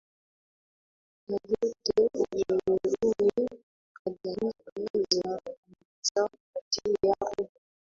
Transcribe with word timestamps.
cha 1.25 1.35
joto 1.49 1.93
ulimwenguni 2.19 3.59
Kadhalika 3.93 4.71
zinapunguza 4.93 6.27
kwa 6.53 6.61
njia 6.67 7.15
kubwa 7.19 7.59